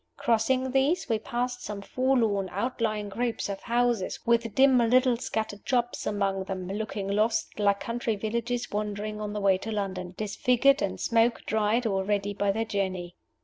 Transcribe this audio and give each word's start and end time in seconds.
Crossing 0.17 0.71
these, 0.71 1.07
we 1.07 1.19
passed 1.19 1.61
some 1.63 1.79
forlorn 1.79 2.49
outlying 2.51 3.07
groups 3.07 3.49
of 3.49 3.59
houses 3.61 4.17
with 4.25 4.55
dim 4.55 4.79
little 4.79 5.15
scattered 5.15 5.61
shops 5.63 6.07
among 6.07 6.45
them, 6.45 6.67
looking 6.69 7.07
like 7.07 7.17
lost 7.55 7.79
country 7.79 8.15
villages 8.15 8.71
wandering 8.71 9.21
on 9.21 9.31
the 9.33 9.39
way 9.39 9.59
to 9.59 9.71
London, 9.71 10.15
disfigured 10.17 10.81
and 10.81 10.99
smoke 10.99 11.43
dried 11.45 11.85
already 11.85 12.33
by 12.33 12.51
their 12.51 12.65
journey. 12.65 13.15